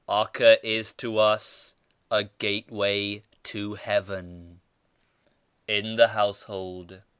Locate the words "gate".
2.23-2.71